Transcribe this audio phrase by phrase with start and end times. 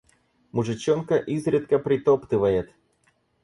[0.51, 2.69] Мужичонка изредка притоптывает.